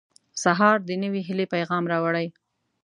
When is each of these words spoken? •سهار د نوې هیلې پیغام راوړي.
•سهار 0.43 0.77
د 0.87 0.89
نوې 1.03 1.21
هیلې 1.27 1.45
پیغام 1.53 1.83
راوړي. 1.91 2.27